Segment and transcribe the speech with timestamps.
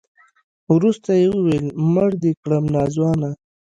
[0.73, 3.29] وروسته يې وويل مړ دې کړم ناځوانه.